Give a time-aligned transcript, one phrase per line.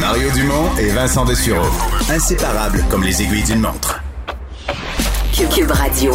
[0.00, 1.64] Mario Dumont et Vincent Dessureau.
[2.10, 4.02] Inséparables comme les aiguilles d'une montre.
[5.32, 6.12] Cube Radio.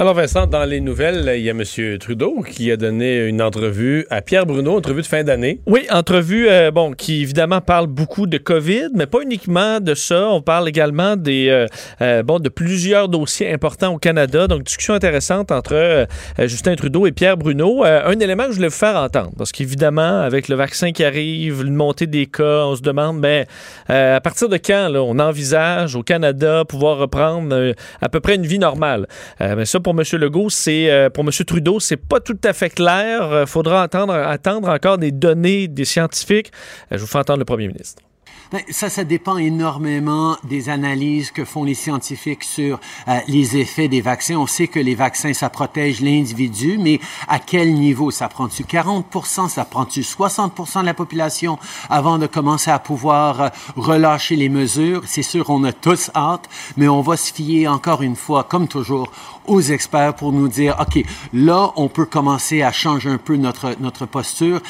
[0.00, 1.98] Alors Vincent, dans les nouvelles, il y a M.
[1.98, 5.60] Trudeau qui a donné une entrevue à Pierre Bruno, entrevue de fin d'année.
[5.66, 10.30] Oui, entrevue, euh, bon, qui évidemment parle beaucoup de COVID, mais pas uniquement de ça.
[10.30, 11.66] On parle également des, euh,
[12.00, 14.46] euh, bon, de plusieurs dossiers importants au Canada.
[14.46, 16.06] Donc, discussion intéressante entre
[16.38, 17.84] Justin Trudeau et Pierre Bruno.
[17.84, 21.60] un élément que je voulais vous faire entendre, parce qu'évidemment, avec le vaccin qui arrive,
[21.60, 23.44] une montée des cas, on se demande, ben,
[23.88, 28.58] à partir de quand on envisage au Canada pouvoir reprendre à peu près une vie
[28.58, 29.06] normale?
[29.38, 30.20] mais ça, pour pour M.
[30.20, 31.30] Legault, c'est euh, pour M.
[31.30, 33.22] Trudeau, c'est pas tout à fait clair.
[33.22, 36.52] Euh, faudra attendre, attendre encore des données des scientifiques.
[36.92, 38.02] Euh, je vous fais entendre le premier ministre.
[38.52, 43.86] Ben, ça, ça dépend énormément des analyses que font les scientifiques sur euh, les effets
[43.86, 44.34] des vaccins.
[44.34, 48.10] On sait que les vaccins, ça protège l'individu, mais à quel niveau?
[48.10, 53.48] Ça prend-tu 40% ça prend-tu 60% de la population avant de commencer à pouvoir euh,
[53.76, 55.02] relâcher les mesures?
[55.06, 58.66] C'est sûr, on a tous hâte, mais on va se fier encore une fois, comme
[58.66, 59.12] toujours,
[59.46, 63.76] aux experts pour nous dire, OK, là, on peut commencer à changer un peu notre,
[63.80, 64.60] notre posture,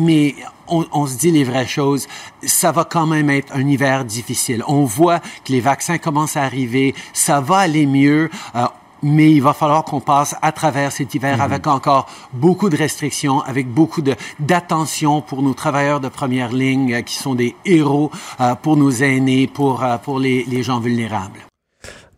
[0.00, 0.34] mais
[0.68, 2.06] on, se dit les vraies choses.
[2.42, 4.62] Ça va quand même être un hiver difficile.
[4.66, 6.94] On voit que les vaccins commencent à arriver.
[7.12, 8.30] Ça va aller mieux.
[8.54, 8.66] Euh,
[9.00, 11.42] mais il va falloir qu'on passe à travers cet hiver mhm.
[11.42, 14.02] avec encore beaucoup de restrictions, avec beaucoup
[14.40, 18.90] d'attention pour nos travailleurs de première ligne euh, qui sont des héros euh, pour nos
[18.90, 21.48] aînés, pour, pour les, les gens vulnérables.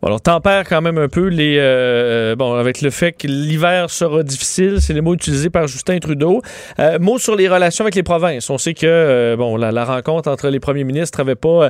[0.01, 1.57] Bon, alors, tempère quand même un peu les.
[1.59, 5.99] Euh, bon, avec le fait que l'hiver sera difficile, c'est les mots utilisés par Justin
[5.99, 6.41] Trudeau.
[6.79, 8.49] Euh, mots sur les relations avec les provinces.
[8.49, 11.69] On sait que euh, bon, la, rencontre entre les premiers ministres avait pas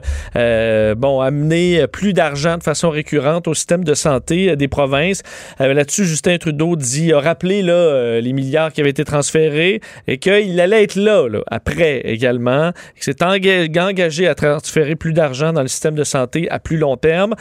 [0.95, 5.23] bon amené plus d'argent de façon récurrente au système de santé des provinces.
[5.59, 10.59] Là-dessus, Justin Trudeau dit a rappelé là les milliards qui avaient été transférés et qu'il
[10.59, 12.71] allait être là, là après également.
[12.97, 16.97] Il s'est engagé à transférer plus d'argent dans le système de santé à plus long
[16.97, 17.35] terme.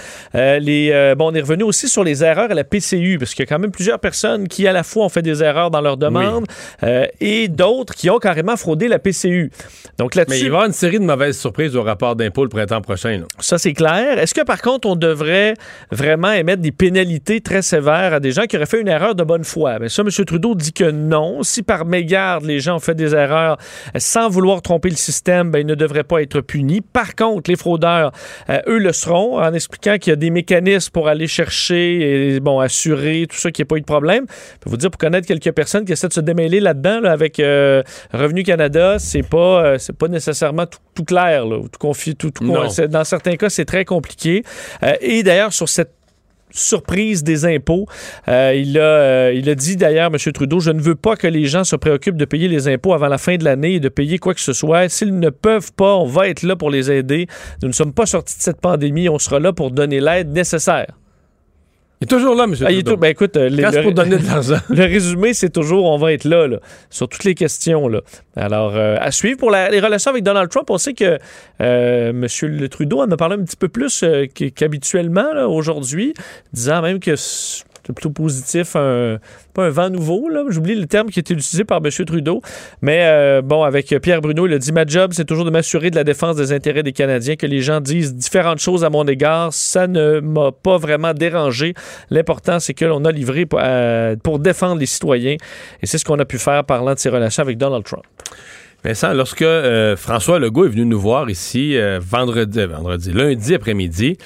[0.90, 3.46] Euh, bon, on est revenu aussi sur les erreurs à la PCU, parce qu'il y
[3.46, 5.96] a quand même plusieurs personnes qui, à la fois, ont fait des erreurs dans leurs
[5.96, 6.46] demandes
[6.82, 9.50] euh, et d'autres qui ont carrément fraudé la PCU.
[9.98, 10.40] Donc là-dessus.
[10.40, 12.80] Mais il va y avoir une série de mauvaises surprises au rapport d'impôt le printemps
[12.80, 13.22] prochain.
[13.38, 14.18] Ça, c'est clair.
[14.18, 15.54] Est-ce que, par contre, on devrait
[15.90, 19.24] vraiment émettre des pénalités très sévères à des gens qui auraient fait une erreur de
[19.24, 19.78] bonne foi?
[19.78, 20.10] Bien, ça, M.
[20.24, 21.42] Trudeau dit que non.
[21.42, 23.58] Si par mégarde, les gens ont fait des erreurs
[23.96, 26.80] sans vouloir tromper le système, bien, ils ne devraient pas être punis.
[26.80, 28.12] Par contre, les fraudeurs,
[28.48, 32.40] euh, eux, le seront en expliquant qu'il y a des mécanismes pour aller chercher et
[32.40, 34.26] bon, assurer tout ça qu'il n'y ait pas eu de problème.
[34.28, 37.40] Je peux vous dire, pour connaître quelques personnes qui essaient de se démêler là-dedans avec
[37.40, 37.82] euh,
[38.12, 41.46] Revenu Canada, c'est pas, euh, c'est pas nécessairement tout, clair.
[41.46, 42.30] Là, tout tout,
[42.88, 44.44] dans certains cas, c'est très compliqué.
[44.82, 45.99] Euh, et d'ailleurs, sur cette
[46.52, 47.86] surprise des impôts.
[48.26, 50.32] il, a, il a dit d'ailleurs, M.
[50.32, 53.08] Trudeau, je ne veux pas que les gens se préoccupent de payer les impôts avant
[53.08, 54.88] la fin de l'année et de payer quoi que ce soit.
[54.88, 57.26] S'ils ne peuvent pas, on va être là pour les aider.
[57.62, 59.08] Nous ne sommes pas sortis de cette pandémie.
[59.08, 60.99] On sera là pour donner l'aide nécessaire.
[62.00, 62.54] Il est toujours là, M.
[62.62, 62.96] Ah, Trudeau.
[62.96, 64.56] ben, écoute, euh, le, pour donner de l'argent.
[64.70, 66.56] le résumé, c'est toujours on va être là, là,
[66.88, 67.88] sur toutes les questions.
[67.88, 68.00] Là.
[68.36, 71.18] Alors, euh, à suivre pour les relations avec Donald Trump, on sait que
[71.60, 72.26] euh, M.
[72.42, 74.02] Le Trudeau en a parlé un petit peu plus
[74.54, 76.14] qu'habituellement aujourd'hui,
[76.54, 77.16] disant même que
[77.84, 81.90] plutôt positif, pas un vent nouveau, là, j'oublie le terme qui été utilisé par M.
[81.90, 82.40] Trudeau,
[82.82, 85.90] mais euh, bon, avec Pierre Bruno, il a dit, ma job, c'est toujours de m'assurer
[85.90, 89.04] de la défense des intérêts des Canadiens, que les gens disent différentes choses à mon
[89.04, 91.74] égard, ça ne m'a pas vraiment dérangé.
[92.10, 95.36] L'important, c'est que l'on a livré pour, euh, pour défendre les citoyens,
[95.82, 98.04] et c'est ce qu'on a pu faire parlant de ses relations avec Donald Trump.
[98.82, 103.54] Vincent, lorsque euh, François Legault est venu nous voir ici euh, vendredi, euh, vendredi, lundi
[103.54, 104.16] après-midi,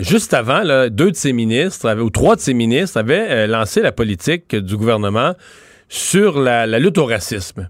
[0.00, 4.54] juste avant, deux de ses ministres, ou trois de ses ministres avaient lancé la politique
[4.54, 5.34] du gouvernement
[5.88, 7.68] sur la lutte au racisme.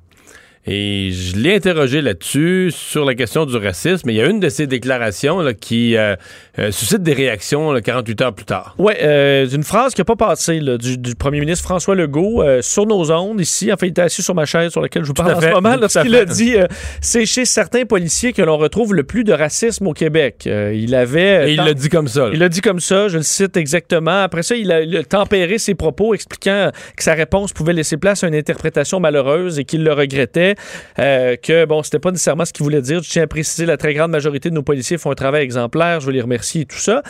[0.67, 4.09] Et je l'ai interrogé là-dessus, sur la question du racisme.
[4.09, 6.17] Il y a une de ses déclarations là, qui euh,
[6.59, 8.75] euh, suscite des réactions là, 48 heures plus tard.
[8.79, 12.43] Oui, euh, une phrase qui n'a pas passé là, du, du, premier ministre François Legault
[12.63, 13.71] sur nos ondes ici.
[13.73, 15.51] En fait, il était assis sur ma chaise sur laquelle je vous parle en ce
[15.51, 16.55] moment lorsqu'il a dit
[17.01, 20.47] c'est chez certains policiers que l'on retrouve le plus de racisme au Québec.
[20.47, 21.51] il avait.
[21.51, 22.31] Et il l'a dit comme ça.
[22.33, 24.23] Il l'a dit comme ça, je le cite exactement.
[24.23, 27.99] Après ça, il a, il a tempéré ses propos, expliquant que sa réponse pouvait laisser
[27.99, 30.54] place à une interprétation malheureuse et qu'il le regrettait.
[30.99, 33.03] Euh, que, bon, c'était pas nécessairement ce qu'il voulait dire.
[33.03, 36.01] Je tiens à préciser, la très grande majorité de nos policiers font un travail exemplaire.
[36.01, 37.03] Je veux les remercier et tout ça.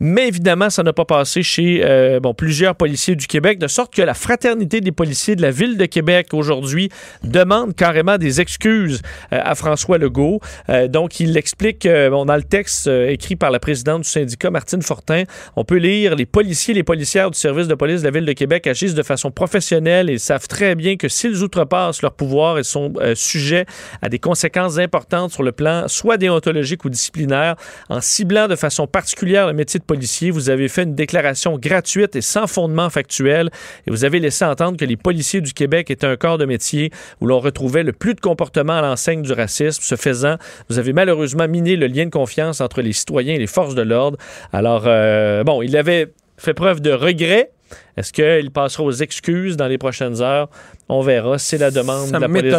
[0.00, 3.94] Mais évidemment, ça n'a pas passé chez, euh, bon, plusieurs policiers du Québec, de sorte
[3.94, 6.88] que la fraternité des policiers de la ville de Québec aujourd'hui
[7.22, 9.02] demande carrément des excuses
[9.32, 10.40] euh, à François Legault.
[10.88, 15.24] donc, il explique, bon, dans le texte écrit par la présidente du syndicat, Martine Fortin,
[15.56, 18.24] on peut lire les policiers et les policières du service de police de la ville
[18.24, 22.58] de Québec agissent de façon professionnelle et savent très bien que s'ils outrepassent leur pouvoir,
[22.58, 23.66] ils sont euh, sujets
[24.00, 27.56] à des conséquences importantes sur le plan soit déontologique ou disciplinaire.
[27.88, 32.16] En ciblant de façon particulière le métier de policier, vous avez fait une déclaration gratuite
[32.16, 33.50] et sans fondement factuel
[33.86, 36.90] et vous avez laissé entendre que les policiers du Québec étaient un corps de métier
[37.20, 39.82] où l'on retrouvait le plus de comportements à l'enseigne du racisme.
[39.82, 40.36] Ce faisant,
[40.68, 43.82] vous avez malheureusement miné le lien de confiance entre les citoyens et les forces de
[43.82, 44.18] l'ordre.
[44.52, 47.50] Alors, euh, bon, il avait fait preuve de regret.
[47.96, 50.48] Est-ce qu'il passera aux excuses dans les prochaines heures?
[50.88, 51.38] On verra.
[51.38, 52.52] C'est la demande Ça de la police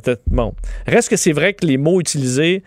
[0.00, 0.18] de.
[0.26, 0.54] Bon.
[0.86, 2.62] Reste que c'est vrai que les mots utilisés,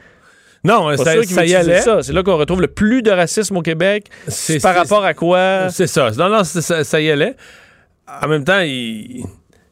[0.64, 1.82] Non, pas ça, y allait.
[2.02, 4.08] C'est là qu'on retrouve le plus de racisme au Québec.
[4.28, 5.68] C'est- Par rapport à quoi?
[5.70, 6.12] C'est ça.
[6.18, 7.36] Non, non, ça, ça y allait.
[8.24, 9.26] En même temps, il-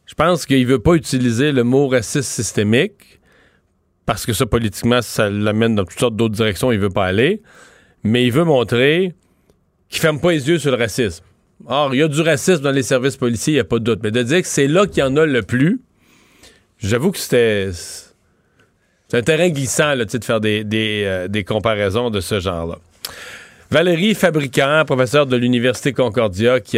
[0.05, 3.19] je pense qu'il veut pas utiliser le mot raciste systémique
[4.05, 6.71] parce que ça, politiquement, ça l'amène dans toutes sortes d'autres directions.
[6.71, 7.41] Il veut pas aller.
[8.03, 9.13] Mais il veut montrer
[9.89, 11.23] qu'il ferme pas les yeux sur le racisme.
[11.67, 13.83] Or, il y a du racisme dans les services policiers, il n'y a pas de
[13.83, 13.99] doute.
[14.03, 15.81] Mais de dire que c'est là qu'il y en a le plus,
[16.79, 17.69] j'avoue que c'était.
[19.07, 22.77] C'est un terrain glissant là, de faire euh, des comparaisons de ce genre-là.
[23.71, 26.77] Valérie Fabricant, professeure de l'Université Concordia, qui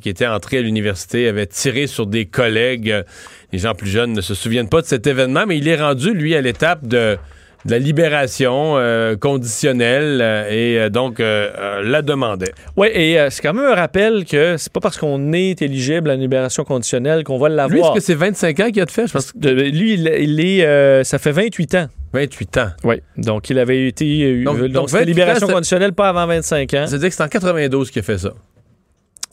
[0.00, 3.04] qui était entrée à l'université, avait tiré sur des collègues.
[3.52, 6.14] Les gens plus jeunes ne se souviennent pas de cet événement, mais il est rendu,
[6.14, 7.18] lui, à l'étape de,
[7.64, 12.52] de la libération euh, conditionnelle euh, et euh, donc euh, euh, la demandait.
[12.76, 16.10] Oui, et euh, c'est quand même un rappel que c'est pas parce qu'on est éligible
[16.10, 17.90] à une libération conditionnelle qu'on va Lui, l'avoir.
[17.90, 19.06] est-ce que c'est 25 ans qu'il a de fait?
[19.06, 21.86] Je pense De- lui, il, il est, euh, ça fait 28 ans.
[22.12, 22.68] 28 ans.
[22.84, 22.96] Oui.
[23.16, 24.22] Donc, il avait été.
[24.24, 26.84] euh, Donc- Donc, donc c'était 28 libération ans, conditionnelle pas avant 25 ans.
[26.88, 28.32] C'est-à-dire que c'est en 92 qu'il a fait ça.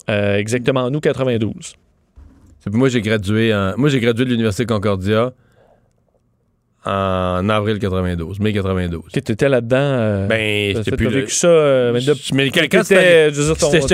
[0.08, 1.74] Euh, exactement, nous, 92.
[2.62, 5.32] C'est- Moi, j'ai gradué en, moi, j'ai gradué de l'Université Concordia
[6.84, 9.02] en avril 92, mai 92.
[9.12, 9.76] T'étais là-dedans.
[9.78, 11.08] Euh, ben, c'était plus.
[11.08, 11.48] T'as ça.
[11.48, 13.30] Euh, mais, de, mais t'étais,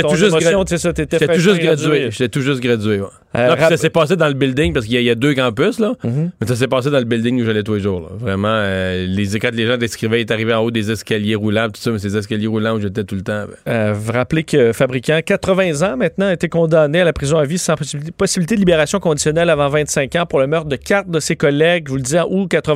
[0.02, 2.10] tout juste émotion, tu sais ça, t'étais J'étais tout juste gradué.
[2.10, 3.00] J'étais tout juste gradué.
[3.00, 3.06] Ouais.
[3.36, 5.94] Euh, non, ça s'est passé dans le building parce qu'il y, a deux campus là,
[6.02, 6.30] mhm.
[6.40, 8.00] mais ça s'est passé dans le building où j'allais tous les jours.
[8.00, 8.08] Là.
[8.18, 11.80] Vraiment, euh, les quand les gens décrivaient, est arrivé en haut des escaliers roulants, tout
[11.80, 13.44] ça, mais ces escaliers roulants où j'étais tout le temps.
[13.46, 13.72] Ben.
[13.72, 17.44] Euh, vous rappelez que Fabricant, 80 ans maintenant, a été condamné à la prison à
[17.44, 17.74] vie sans
[18.16, 21.84] possibilité, de libération conditionnelle avant 25 ans pour le meurtre de quatre de ses collègues.
[21.86, 22.75] Je vous le disais, août 80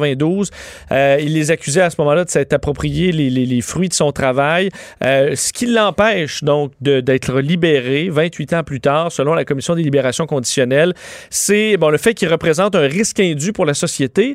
[0.93, 4.71] euh, il les accusait à ce moment-là de s'être approprié les, fruits de son travail,
[5.05, 9.83] euh, ce qui l'empêche donc d'être libéré 28 ans plus tard, selon la Commission des
[9.83, 10.95] libérations conditionnelles.
[11.29, 14.35] C'est bon, le fait qu'il représente un risque indu pour la société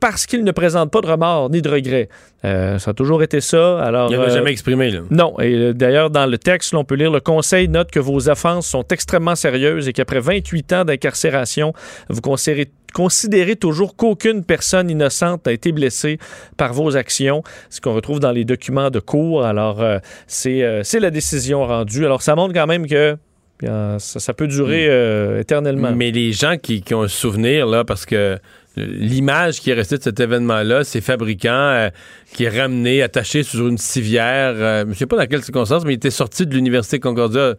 [0.00, 2.08] parce qu'il ne présente pas de remords ni de regrets.
[2.44, 3.80] Euh, ça a toujours été ça.
[3.80, 4.90] Alors, il n'a jamais exprimé.
[4.90, 5.00] Là.
[5.10, 5.38] Non.
[5.40, 8.84] Et d'ailleurs, dans le texte, on peut lire le Conseil note que vos offenses sont
[8.90, 11.72] extrêmement sérieuses et qu'après 28 ans d'incarcération,
[12.08, 16.18] vous considérez considérez toujours qu'aucune personne innocente n'a été blessée
[16.56, 19.44] par vos actions, ce qu'on retrouve dans les documents de cours.
[19.44, 22.06] Alors, euh, c'est euh, c'est la décision rendue.
[22.06, 23.18] Alors, ça montre quand même que
[23.60, 25.92] ça, ça peut durer euh, éternellement.
[25.92, 28.38] Mais les gens qui, qui ont un souvenir, là, parce que
[28.76, 31.90] l'image qui est restée de cet événement-là, c'est fabricant euh,
[32.32, 34.54] qui est ramené, attaché sur une civière.
[34.56, 37.54] euh, je ne sais pas dans quelles circonstances, mais il était sorti de l'Université Concordia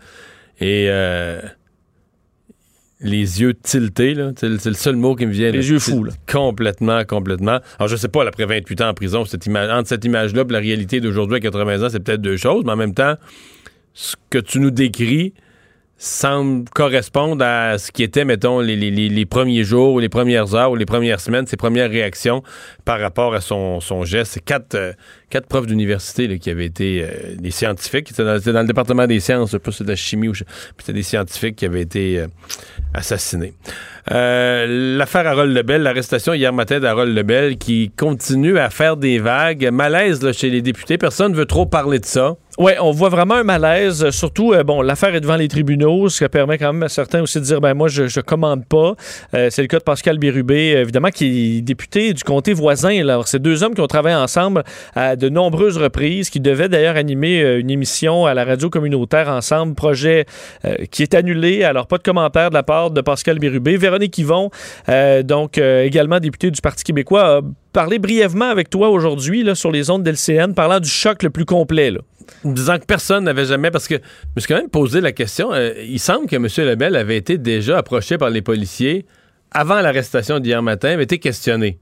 [0.59, 0.89] et
[2.99, 4.15] les yeux tiltés.
[4.37, 5.51] C'est le c'est le seul mot qui me vient.
[5.51, 5.67] Les là.
[5.67, 6.13] yeux fous, là.
[6.31, 7.59] Complètement, complètement.
[7.79, 10.43] Alors, je sais pas, là, après 28 ans en prison, cette image, entre cette image-là
[10.47, 13.15] et la réalité d'aujourd'hui à 80 ans, c'est peut-être deux choses, mais en même temps,
[13.93, 15.33] ce que tu nous décris
[15.99, 20.53] semble correspondre à ce qui était, mettons, les, les- les- premiers jours ou les premières
[20.53, 22.43] heures ou les premières semaines, ses premières réactions
[22.85, 24.33] par rapport à son, son geste.
[24.33, 24.93] C'est quatre, euh,
[25.29, 28.09] quatre profs d'université qui avaient été euh, des scientifiques.
[28.09, 30.27] C'était dans, dans le département des sciences, je sais pas si c'était de la chimie
[30.27, 32.27] ou c'était des scientifiques qui avaient été euh,
[32.93, 33.53] assassinés.
[34.09, 39.69] L'affaire Harold Lebel, l'arrestation hier matin d'Harold Lebel qui continue à faire des vagues.
[39.71, 40.97] Malaise chez les députés.
[40.97, 42.35] Personne ne veut trop parler de ça.
[42.59, 44.03] Oui, on voit vraiment un malaise.
[44.03, 46.89] euh, Surtout, euh, bon, l'affaire est devant les tribunaux, ce qui permet quand même à
[46.89, 48.95] certains aussi de dire, ben moi, je, je commande pas.
[49.35, 53.03] Euh, c'est le cas de Pascal Bérubé, évidemment, qui est député du comté voisin.
[53.03, 53.13] là.
[53.13, 54.63] Alors, c'est deux hommes qui ont travaillé ensemble
[54.95, 59.75] à de nombreuses reprises, qui devaient d'ailleurs animer une émission à la radio communautaire ensemble,
[59.75, 60.25] projet
[60.89, 61.63] qui est annulé.
[61.63, 63.77] Alors, pas de commentaire de la part de Pascal Bérubé.
[63.77, 64.49] Véronique Yvon,
[65.23, 70.03] donc également députée du Parti québécois, a parlé brièvement avec toi aujourd'hui sur les ondes
[70.03, 71.91] d'LCN, parlant du choc le plus complet.
[72.43, 73.71] Disant que personne n'avait jamais.
[73.71, 73.99] Parce que je
[74.35, 75.53] me suis quand même posé la question.
[75.53, 76.47] euh, il semble que M.
[76.67, 79.05] Lebel avait été déjà approché par les policiers
[79.51, 81.77] avant l'arrestation d'hier matin, avait été questionné.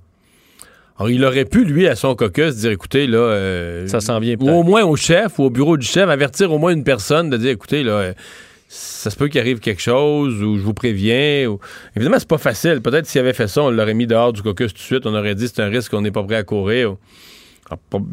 [0.98, 3.18] Alors, il aurait pu, lui, à son caucus, dire écoutez, là.
[3.18, 6.54] euh, Ça s'en vient Ou au moins au chef ou au bureau du chef, avertir
[6.54, 7.92] au moins une personne de dire écoutez, là.
[7.92, 8.14] euh,
[8.68, 11.48] ça se peut qu'il arrive quelque chose ou je vous préviens.
[11.50, 11.60] Ou...
[11.96, 12.82] Évidemment, c'est pas facile.
[12.82, 15.06] Peut-être s'il avait fait ça, on l'aurait mis dehors du caucus tout de suite.
[15.06, 16.96] On aurait dit c'est un risque qu'on n'est pas prêt à courir.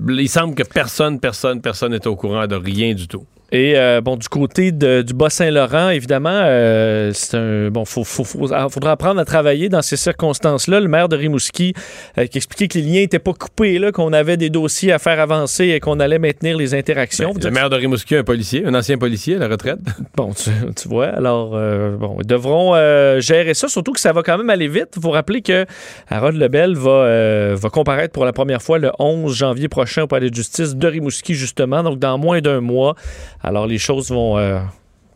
[0.08, 3.26] Il semble que personne, personne, personne n'est au courant de rien du tout.
[3.54, 8.24] Et euh, bon, du côté de- du Bas-Saint-Laurent, évidemment, euh, c'est un bon, faut, faut-
[8.24, 10.80] faut- ah, faudra apprendre à travailler dans ces circonstances-là.
[10.80, 11.74] Le maire de Rimouski
[12.16, 14.98] euh, qui expliquait que les liens n'étaient pas coupés, là, qu'on avait des dossiers à
[14.98, 17.32] faire avancer et qu'on allait maintenir les interactions.
[17.32, 19.78] Vous Le maire de Rimouski, un policier, un ancien policier à la retraite.
[20.16, 22.72] Bon, tu, tu vois, alors, euh, bon, ils devront
[23.20, 24.88] gérer ça, surtout que ça va quand même aller vite.
[24.96, 25.66] Il faut rappeler que
[26.08, 30.30] Harold Lebel va, va comparaître pour la première fois le 11 janvier prochain au palais
[30.30, 32.94] de justice de Rimouski, justement, donc dans moins d'un mois.
[33.42, 34.58] Alors, les choses vont, euh,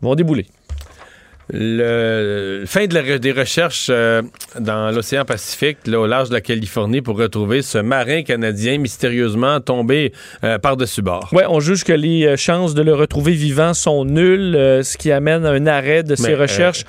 [0.01, 0.45] vont débouler.
[1.49, 4.21] Le fin de la- des recherches euh,
[4.59, 9.61] dans l'océan Pacifique, là, au large de la Californie, pour retrouver ce marin canadien mystérieusement
[9.61, 10.11] tombé
[10.43, 11.29] euh, par-dessus bord.
[11.31, 15.09] Ouais, on juge que les chances de le retrouver vivant sont nulles, euh, ce qui
[15.09, 16.83] amène à un arrêt de ces recherches.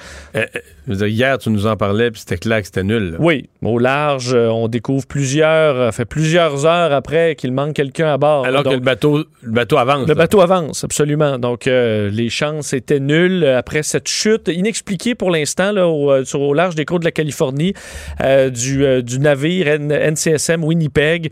[0.89, 3.13] Je veux dire, hier, tu nous en parlais, puis c'était clair que c'était nul.
[3.13, 3.17] là.
[3.21, 8.13] Oui, au large, euh, on découvre plusieurs, euh, fait plusieurs heures après qu'il manque quelqu'un
[8.15, 8.47] à bord.
[8.47, 10.03] Alors Donc, que le bateau, le bateau avance.
[10.03, 10.15] Le là.
[10.15, 11.39] bateau avance, absolument.
[11.39, 16.41] Donc, euh, les chances étaient nulles après cette chute inexpliquée pour l'instant là, au, sur,
[16.41, 17.75] au large des côtes de la Californie
[18.23, 21.31] euh, du, euh, du navire N- NCSM Winnipeg.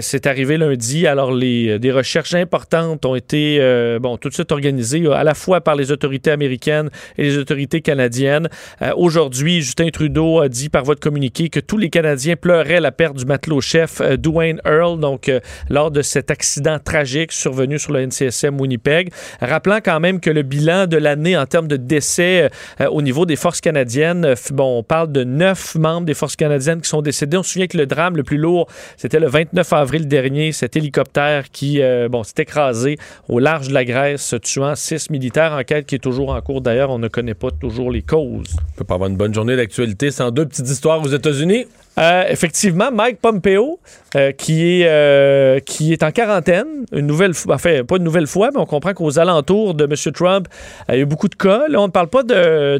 [0.00, 1.06] C'est arrivé lundi.
[1.06, 3.60] Alors, les, des recherches importantes ont été
[4.00, 7.80] bon, tout de suite organisées à la fois par les autorités américaines et les autorités
[7.82, 8.48] canadiennes.
[8.96, 12.92] Aujourd'hui, Justin Trudeau a dit par voie de communiqué que tous les Canadiens pleuraient la
[12.92, 17.92] perte du matelot-chef euh, Dwayne Earl, donc euh, lors de cet accident tragique survenu sur
[17.92, 19.12] le NCSM Winnipeg.
[19.42, 22.48] Rappelant quand même que le bilan de l'année en termes de décès
[22.80, 26.80] euh, au niveau des forces canadiennes, bon, on parle de neuf membres des forces canadiennes
[26.80, 27.36] qui sont décédés.
[27.36, 30.74] On se souvient que le drame le plus lourd, c'était le 29 avril dernier, cet
[30.74, 32.96] hélicoptère qui bon, s'est écrasé
[33.28, 35.52] au large de la Grèce, tuant six militaires.
[35.52, 36.62] Enquête qui est toujours en cours.
[36.62, 38.56] D'ailleurs, on ne connaît pas toujours les causes.
[38.86, 41.66] Pas avoir une bonne journée d'actualité sans deux petites histoires aux États-Unis.
[41.98, 43.80] Euh, effectivement, Mike Pompeo,
[44.16, 48.26] euh, qui, est, euh, qui est en quarantaine, une nouvelle fois, enfin, pas une nouvelle
[48.26, 50.12] fois, mais on comprend qu'aux alentours de M.
[50.12, 50.46] Trump,
[50.90, 51.62] il y a eu beaucoup de cas.
[51.68, 52.78] Là, on ne parle pas d'un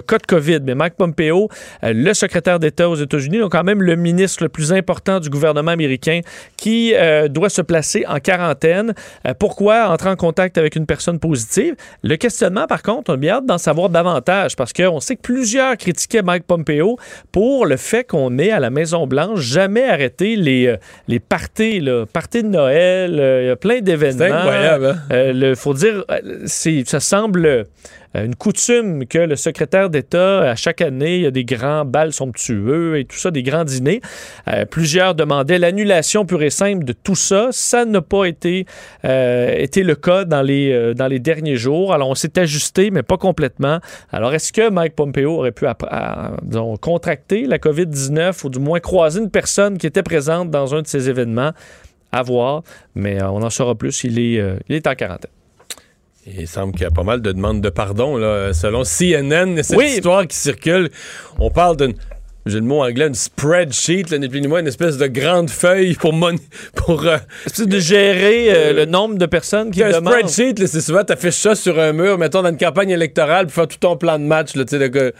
[0.00, 1.50] cas de COVID, mais Mike Pompeo,
[1.82, 5.72] le secrétaire d'État aux États-Unis, donc quand même le ministre le plus important du gouvernement
[5.72, 6.20] américain,
[6.56, 6.94] qui
[7.28, 8.94] doit se placer en quarantaine.
[9.38, 11.74] Pourquoi entrer en contact avec une personne positive?
[12.02, 15.22] Le questionnement, par contre, on a bien hâte d'en savoir davantage, parce qu'on sait que
[15.22, 16.96] plusieurs critiquaient Mike Pompeo
[17.30, 20.76] pour le fait qu'on ait à la Maison-Blanche jamais arrêté les, euh,
[21.08, 24.18] les parties, là, parties de Noël, euh, il y a plein d'événements.
[24.18, 24.96] C'est incroyable, hein?
[25.12, 26.04] Euh, faut dire,
[26.46, 27.66] ça semble
[28.14, 32.12] une coutume que le secrétaire d'État, à chaque année, il y a des grands bals
[32.12, 34.00] somptueux et tout ça, des grands dîners.
[34.48, 37.48] Euh, plusieurs demandaient l'annulation pure et simple de tout ça.
[37.50, 38.66] Ça n'a pas été,
[39.04, 41.92] euh, été le cas dans les, euh, dans les derniers jours.
[41.94, 43.78] Alors, on s'est ajusté, mais pas complètement.
[44.10, 45.66] Alors, est-ce que Mike Pompeo aurait pu
[46.80, 50.86] contracter la COVID-19 ou du moins croiser une personne qui était présente dans un de
[50.86, 51.52] ces événements?
[52.14, 52.62] À voir,
[52.94, 54.04] mais euh, on en saura plus.
[54.04, 55.30] Il est, euh, il est en quarantaine.
[56.26, 58.16] Il semble qu'il y a pas mal de demandes de pardon.
[58.16, 58.52] Là.
[58.52, 59.86] Selon CNN, cette Oui.
[59.94, 60.90] histoire qui circule,
[61.38, 61.94] on parle d'une.
[62.44, 65.48] J'ai le mot anglais, une spreadsheet, là, ni plus ni moins, une espèce de grande
[65.48, 66.34] feuille pour, mon,
[66.74, 67.16] pour euh,
[67.56, 70.12] de gérer euh, le nombre de personnes qui un demandent?
[70.28, 73.54] spreadsheet, là, c'est souvent, t'affiches ça sur un mur, mettons, dans une campagne électorale, pour
[73.54, 75.12] faire tout ton plan de match, là, tu sais,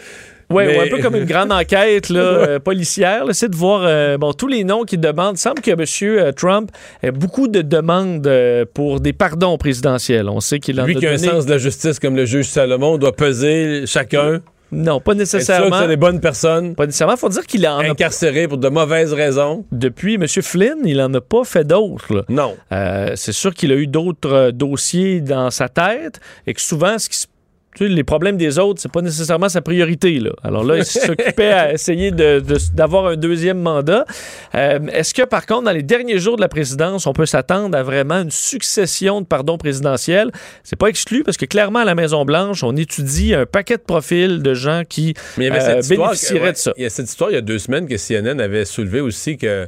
[0.53, 3.25] Oui, Mais- un peu comme une grande enquête là, euh, policière.
[3.33, 5.37] C'est de voir euh, bon, tous les noms qui demandent.
[5.37, 6.33] Il semble que M.
[6.35, 6.71] Trump
[7.03, 10.29] ait beaucoup de demandes euh, pour des pardons présidentiels.
[10.29, 12.25] On sait qu'il en Lui a qui a un sens de la justice comme le
[12.27, 14.41] juge Salomon doit peser chacun.
[14.75, 15.81] Non, pas Être sûr que nécessairement.
[15.83, 17.19] c'est des bonnes personnes Pas nécessairement.
[17.19, 19.67] faut dire qu'il en a incarcérées pour de mauvaises raisons.
[19.71, 20.27] depuis M.
[20.27, 22.25] Flynn, il en a pas fait d'autres.
[22.31, 22.55] Non.
[22.73, 26.99] Euh, c'est sûr qu'il a eu d'autres euh, dossiers dans sa tête et que souvent,
[26.99, 27.27] ce qui se-
[27.75, 30.19] tu sais, les problèmes des autres, c'est pas nécessairement sa priorité.
[30.19, 30.31] Là.
[30.43, 34.05] Alors là, il s'occupait à essayer de- de- d'avoir un deuxième mandat.
[34.55, 37.77] Euh, Est-ce que, par contre, dans les derniers jours de la présidence, on peut s'attendre
[37.77, 40.31] à vraiment une succession de pardons présidentiels?
[40.65, 44.43] C'est pas exclu parce que clairement, à la Maison-Blanche, on étudie un paquet de profils
[44.43, 46.73] de gens qui Mais il y avait euh, cette bénéficieraient ouais, de ça.
[46.77, 49.39] Il y a cette histoire il y a deux semaines que CNN avait soulevé aussi
[49.39, 49.67] que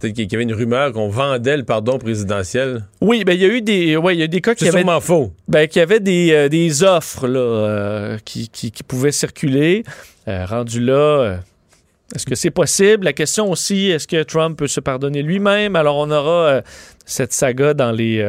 [0.00, 2.84] peut-être qu'il y avait une rumeur qu'on vendait le pardon présidentiel.
[3.00, 4.64] Oui, ben il y a eu des, ouais, il y a eu des cas qui
[4.64, 5.32] C'est avaient sûrement faux.
[5.46, 9.84] Ben, qu'il y avait des, euh, des offres là, euh, qui, qui- qui pouvaient circuler.
[10.28, 11.38] Euh, rendu là,
[12.14, 13.04] est-ce que c'est possible?
[13.04, 15.76] La question aussi, est-ce que Trump peut se pardonner lui-même?
[15.76, 16.62] Alors, on aura
[17.06, 18.20] cette saga dans les,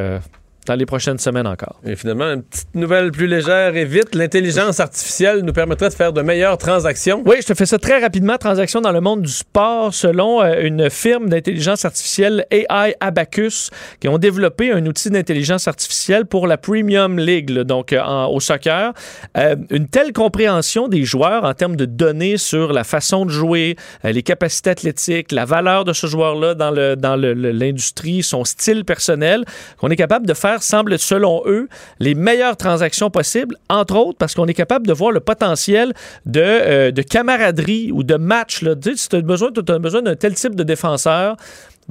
[0.67, 1.79] dans les prochaines semaines encore.
[1.85, 4.13] Et finalement, une petite nouvelle plus légère et vite.
[4.15, 7.23] L'intelligence artificielle nous permettrait de faire de meilleures transactions.
[7.25, 8.37] Oui, je te fais ça très rapidement.
[8.37, 14.07] Transaction dans le monde du sport selon euh, une firme d'intelligence artificielle AI Abacus qui
[14.07, 18.39] ont développé un outil d'intelligence artificielle pour la Premium League, là, donc euh, en- au
[18.39, 18.93] soccer.
[19.37, 23.75] Euh, une telle compréhension des joueurs en termes de données sur la façon de jouer,
[24.05, 28.21] euh, les capacités athlétiques, la valeur de ce joueur-là dans le- dans le- le- l'industrie,
[28.23, 29.43] son style personnel,
[29.77, 31.67] qu'on est capable de faire faire, selon eux,
[31.99, 35.93] les meilleures transactions possibles, entre autres parce qu'on est capable de voir le potentiel
[36.25, 38.59] de, euh, de camaraderie ou de match.
[38.59, 41.35] Tu sais, si tu as besoin, as besoin d'un tel type de défenseur,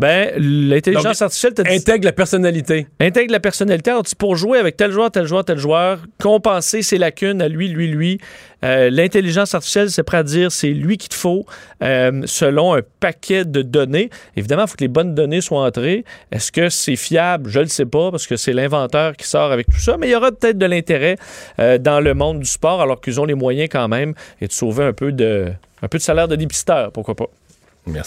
[0.00, 2.86] ben, l'intelligence artificielle te dit- Intègre la personnalité.
[3.00, 3.90] intègre la personnalité.
[3.90, 7.48] Alors, tu- pour jouer avec tel joueur, tel joueur, tel joueur, compenser ses lacunes à
[7.48, 8.18] lui, lui, lui.
[8.64, 11.44] euh, L'intelligence artificielle, c'est prêt à dire c'est lui qu'il te faut
[11.82, 14.10] euh, selon un paquet de données.
[14.36, 16.04] Évidemment, il faut que les bonnes données soient entrées.
[16.32, 17.50] Est-ce que c'est fiable?
[17.50, 19.96] Je ne le sais pas parce que c'est l'inventeur qui sort avec tout ça.
[19.98, 21.16] Mais il y aura peut-être de l'intérêt
[21.58, 24.52] euh, dans le monde du sport alors qu'ils ont les moyens quand même et de
[24.52, 25.46] sauver un peu de,
[25.82, 27.26] un peu de salaire de dépisteur, pourquoi pas.